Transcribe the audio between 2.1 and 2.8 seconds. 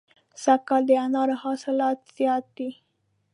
زیات دي.